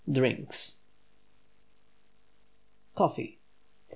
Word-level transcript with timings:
DRINKS. 0.11 0.77
COFFEE. 2.95 3.37